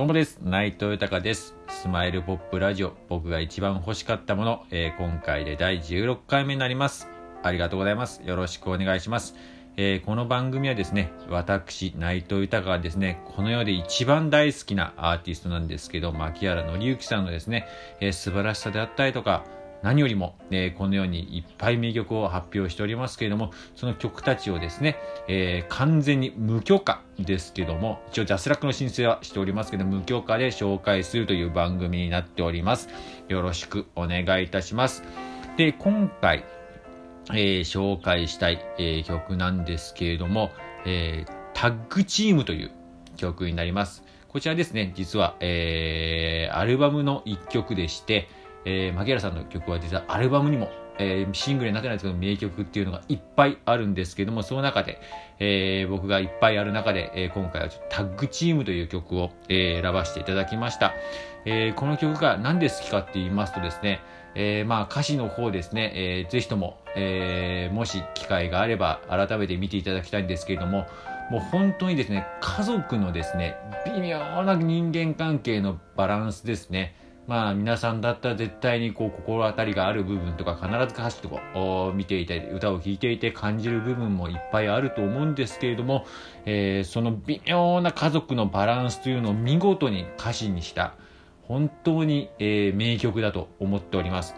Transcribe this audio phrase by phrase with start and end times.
[0.00, 0.38] どうもです。
[0.42, 1.54] 内藤豊です。
[1.68, 7.06] スマイルポップラジオ、僕が一番欲しかったもの、えー、今回で第16回目になります。
[7.42, 8.22] ありがとうございます。
[8.24, 9.34] よろしくお願いします。
[9.76, 17.66] えー、この番組はですね、私、内藤豊がですね、この世で一番大好きなアーティストなんですけど、牧原紀之さんのですね、
[18.00, 19.44] えー、素晴らしさであったりとか、
[19.82, 24.96] 何よりも、えー、このようにいっぱい名曲を発表しておりますけれども、その曲たちをですね、
[25.28, 32.88] えー、完全に無許可ですけども、一応ジャスラックの申請はしておりますけど、無許可で紹介するという番組になっております。
[33.28, 35.02] よろしくお願いいたします。
[35.56, 36.44] で、今回、
[37.30, 40.50] えー、紹介したい、えー、曲なんですけれども、
[40.84, 42.70] えー、タッグチームという
[43.16, 44.04] 曲になります。
[44.28, 48.28] こちらですね、実は、えー、アルバムの一曲でして、
[48.64, 55.00] えー、牧原さんの曲は実はアルバムにも、えー、シングルになってないですけど名曲っていうのがいっぱいあるんですけどもその中で、
[55.38, 60.94] えー、僕がいっぱいある中で、えー、今回はちょっとタッグチームという曲を、えー、選ばせていただきました、
[61.44, 64.00] えー、この曲が何で好きかって言いますとですね、
[64.34, 70.86] えー、まあ歌詞の方ですね、えー、ぜひとも、えー、もし機会があれば改めて見ていただきたいんですけれども
[71.30, 73.56] もう本当にですね家族のですね
[73.86, 76.94] 微妙な人間関係のバランスですね。
[77.30, 86.06] まあ皆さんだったら絶対にこう心当たりがある部分とか必ず歌詞とかを見ていて歌を聴いていて感じる部分もいっぱいあると思うんですけれども、
[86.44, 90.94] えー、その微妙な家族のバランスというのを見事に歌詞にした
[91.44, 94.34] 本当に、えー、名曲だと思っております。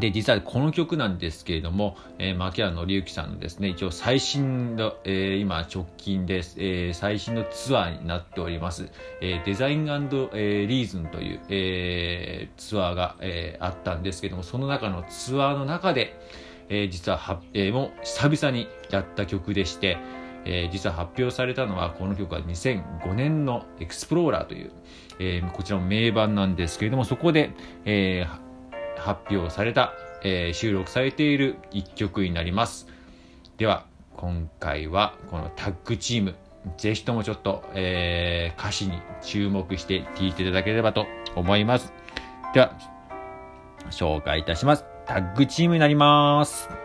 [0.00, 16.18] で、実はこの曲なんですけれども、えー、牧原紀之さんのですね、一応最新の、えー、今直近です、えー、最新のツアーになっております、えー、デザイン、えー、リーズンという、えー、ツアーが、えー、あったんですけども、その中のツアーの中で、
[16.68, 19.98] えー、実はは、えー、もう久々にやった曲でして、
[20.44, 24.72] えー、実は発表されたのはこの曲は2005年のエクスプローラーという、
[25.18, 27.52] えー、こちらも名盤なんですけれどもそこで、
[27.84, 28.44] えー、
[28.96, 32.86] 発表された、えー、収録されている一曲になります。
[33.56, 36.34] では、今回はこのタッグチーム、
[36.78, 41.92] ぜひともちょっと、えー、歌詞に注目して聴いていただければと思います。
[42.52, 42.72] では、
[43.90, 44.84] 紹介いたします。
[45.06, 46.83] タッグチームになります。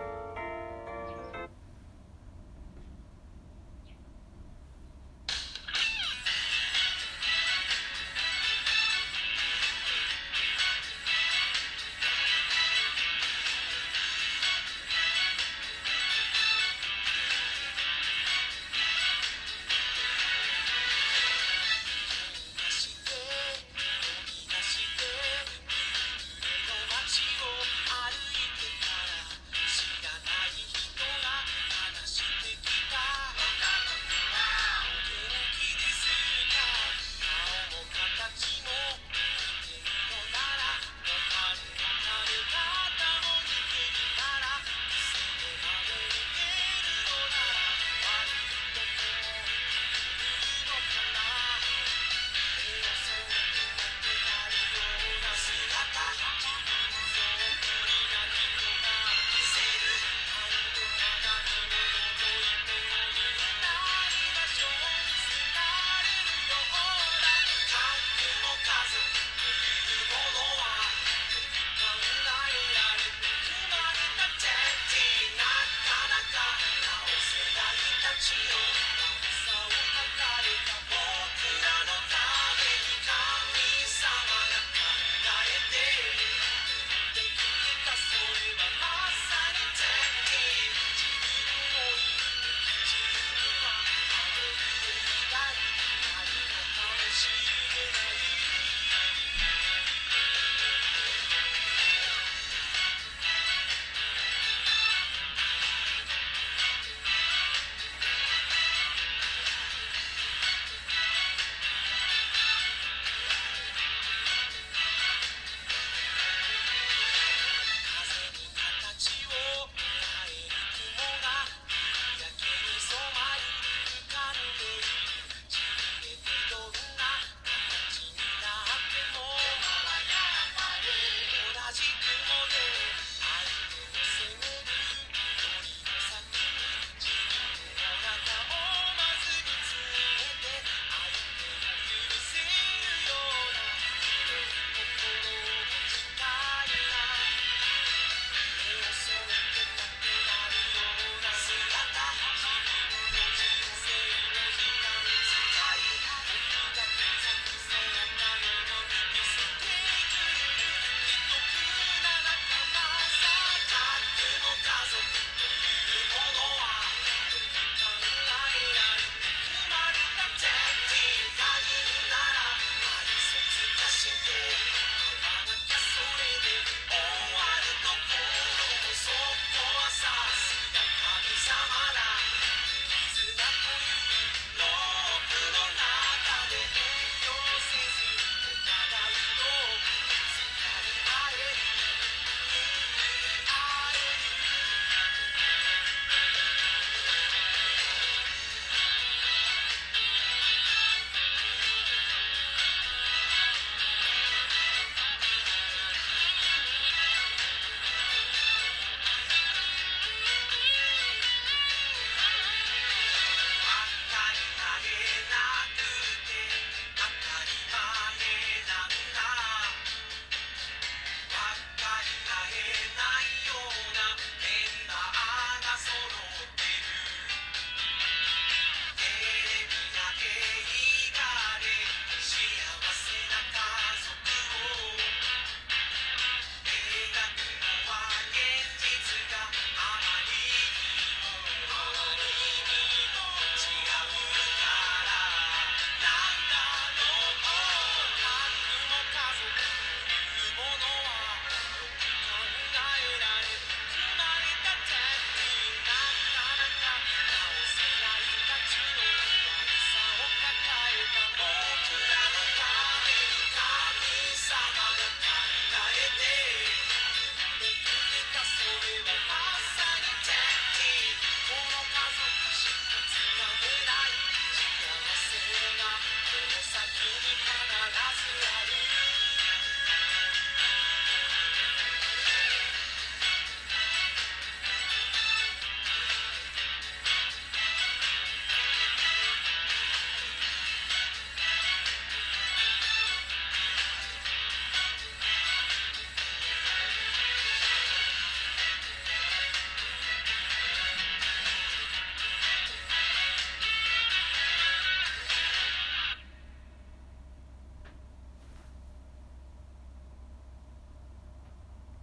[78.48, 78.69] Yeah.